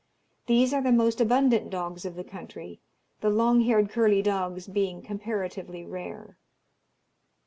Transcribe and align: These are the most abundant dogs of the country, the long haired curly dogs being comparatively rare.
These 0.47 0.73
are 0.73 0.81
the 0.81 0.91
most 0.91 1.21
abundant 1.21 1.69
dogs 1.69 2.05
of 2.05 2.15
the 2.15 2.23
country, 2.23 2.79
the 3.19 3.29
long 3.29 3.61
haired 3.61 3.91
curly 3.91 4.23
dogs 4.23 4.67
being 4.67 5.03
comparatively 5.03 5.85
rare. 5.85 6.37